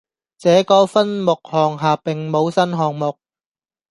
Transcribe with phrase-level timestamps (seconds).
[0.39, 3.15] 這個分目項下並無新項目